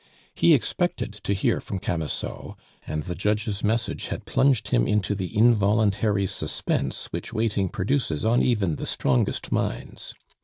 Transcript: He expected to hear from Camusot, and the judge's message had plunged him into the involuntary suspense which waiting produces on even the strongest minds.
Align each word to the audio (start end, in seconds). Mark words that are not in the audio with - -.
He 0.33 0.55
expected 0.55 1.13
to 1.25 1.31
hear 1.31 1.61
from 1.61 1.77
Camusot, 1.77 2.55
and 2.87 3.03
the 3.03 3.13
judge's 3.13 3.63
message 3.63 4.07
had 4.07 4.25
plunged 4.25 4.69
him 4.69 4.87
into 4.87 5.13
the 5.13 5.37
involuntary 5.37 6.25
suspense 6.25 7.05
which 7.11 7.33
waiting 7.33 7.69
produces 7.69 8.25
on 8.25 8.41
even 8.41 8.77
the 8.77 8.87
strongest 8.87 9.51
minds. 9.51 10.15